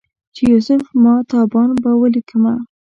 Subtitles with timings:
[0.35, 2.55] چې یوسف ماه تابان په ولیکمه